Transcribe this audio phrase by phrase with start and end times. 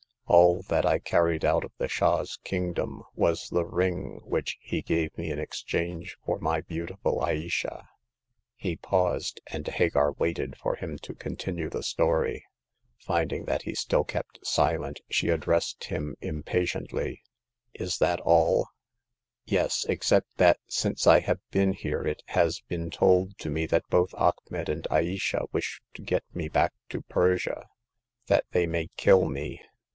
[0.25, 5.15] All that I carried out of the Shah's kingdom was the ring which he gave
[5.17, 7.87] me in exchange for my beauti ful Ayesha."
[8.55, 12.45] He paused, and Hagar waited for him to con tinue the story.
[12.97, 17.21] Finding that he still kept silent, she addressed him impatiently:
[17.73, 18.69] Is that all?""
[19.45, 23.83] Yes— except that since I have been here it has been told to me that
[23.89, 27.67] both Achmet and Ayesha wish to get me back to Persia,
[28.27, 29.61] that they may kill me.